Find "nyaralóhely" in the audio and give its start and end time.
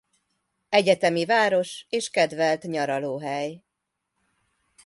2.63-3.63